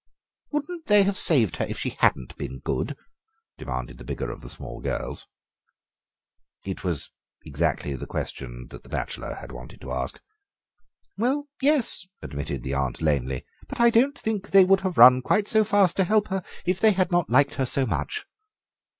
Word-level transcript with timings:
"Wouldn't 0.49 0.87
they 0.87 1.03
have 1.03 1.15
saved 1.15 1.57
her 1.57 1.65
if 1.65 1.77
she 1.77 1.91
hadn't 1.91 2.35
been 2.35 2.57
good?" 2.57 2.97
demanded 3.59 3.99
the 3.99 4.03
bigger 4.03 4.31
of 4.31 4.41
the 4.41 4.49
small 4.49 4.79
girls. 4.81 5.27
It 6.65 6.83
was 6.83 7.11
exactly 7.45 7.93
the 7.95 8.07
question 8.07 8.65
that 8.71 8.81
the 8.81 8.89
bachelor 8.89 9.35
had 9.35 9.51
wanted 9.51 9.79
to 9.81 9.91
ask. 9.91 10.19
"Well, 11.19 11.49
yes," 11.61 12.07
admitted 12.19 12.63
the 12.63 12.73
aunt 12.73 12.99
lamely, 12.99 13.45
"but 13.67 13.79
I 13.79 13.91
don't 13.91 14.17
think 14.17 14.49
they 14.49 14.65
would 14.65 14.81
have 14.81 14.97
run 14.97 15.21
quite 15.21 15.47
so 15.47 15.63
fast 15.63 15.97
to 15.97 16.05
her 16.05 16.07
help 16.23 16.29
if 16.65 16.79
they 16.79 16.93
had 16.93 17.11
not 17.11 17.29
liked 17.29 17.53
her 17.53 17.65
so 17.67 17.85
much." 17.85 18.25